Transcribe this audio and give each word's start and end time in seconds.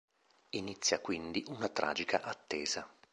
Inizia 0.55 0.99
quindi 0.99 1.43
una 1.49 1.69
tragica 1.69 2.23
attesa. 2.23 2.91